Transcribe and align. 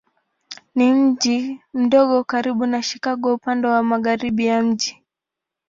Ni 0.75 0.93
mji 0.93 1.61
mdogo 1.73 2.23
karibu 2.23 2.65
na 2.65 2.81
Chicago 2.81 3.33
upande 3.33 3.67
wa 3.67 3.83
magharibi 3.83 4.45
ya 4.45 4.61
mji. 4.63 5.03